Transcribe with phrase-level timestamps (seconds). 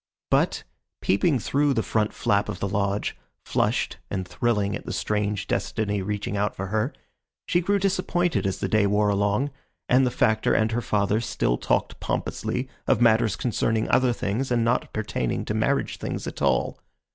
[0.31, 0.63] But,
[1.01, 3.15] peeping through the front flap of the lodge,
[3.45, 6.91] flushed and thrilling at the strange destiny reaching out for her,
[7.45, 9.51] she grew disappointed as the day wore along,
[9.87, 14.65] and the Factor and her father still talked pompously of matters concerning other things and
[14.65, 16.79] not pertaining to marriage things at all.